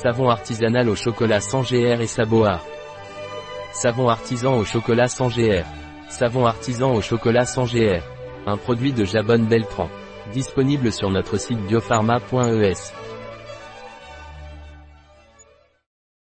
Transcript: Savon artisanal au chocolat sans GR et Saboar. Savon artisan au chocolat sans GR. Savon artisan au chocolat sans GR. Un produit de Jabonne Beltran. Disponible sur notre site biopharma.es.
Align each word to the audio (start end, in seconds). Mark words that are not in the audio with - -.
Savon 0.00 0.28
artisanal 0.28 0.88
au 0.88 0.94
chocolat 0.94 1.40
sans 1.40 1.62
GR 1.62 2.00
et 2.00 2.06
Saboar. 2.06 2.64
Savon 3.72 4.08
artisan 4.08 4.56
au 4.56 4.64
chocolat 4.64 5.08
sans 5.08 5.26
GR. 5.26 5.66
Savon 6.08 6.46
artisan 6.46 6.94
au 6.94 7.00
chocolat 7.00 7.44
sans 7.44 7.64
GR. 7.64 8.00
Un 8.46 8.56
produit 8.56 8.92
de 8.92 9.04
Jabonne 9.04 9.46
Beltran. 9.46 9.88
Disponible 10.32 10.92
sur 10.92 11.10
notre 11.10 11.36
site 11.36 11.58
biopharma.es. 11.66 12.92